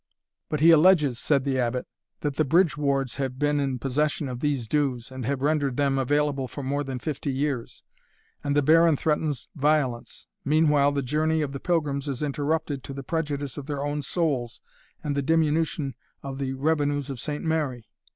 "But 0.49 0.61
he 0.61 0.71
alleges," 0.71 1.19
said 1.19 1.43
the 1.43 1.59
Abbot, 1.59 1.85
"that 2.21 2.35
the 2.35 2.43
bridge 2.43 2.75
wards 2.75 3.17
have 3.17 3.37
been 3.37 3.59
in 3.59 3.77
possession 3.77 4.27
of 4.27 4.39
these 4.39 4.67
dues, 4.67 5.11
and 5.11 5.27
have 5.27 5.43
rendered 5.43 5.77
them 5.77 5.99
available 5.99 6.47
for 6.47 6.63
more 6.63 6.83
than 6.83 6.97
fifty 6.97 7.31
years 7.31 7.83
and 8.43 8.55
the 8.55 8.63
baron 8.63 8.95
threatens 8.97 9.47
violence 9.55 10.25
meanwhile, 10.43 10.91
the 10.91 11.03
journey 11.03 11.43
of 11.43 11.51
the 11.51 11.59
pilgrims 11.59 12.07
is 12.07 12.23
interrupted, 12.23 12.83
to 12.85 12.93
the 12.93 13.03
prejudice 13.03 13.59
of 13.59 13.67
their 13.67 13.85
own 13.85 14.01
souls 14.01 14.59
and 15.03 15.15
the 15.15 15.21
diminution 15.21 15.93
of 16.23 16.39
the 16.39 16.53
revenues 16.53 17.11
of 17.11 17.19
Saint 17.19 17.43
Mary. 17.43 17.87